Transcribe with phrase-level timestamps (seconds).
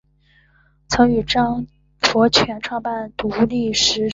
[0.87, 1.67] 曾与张
[1.99, 4.09] 佛泉创办独立时论社。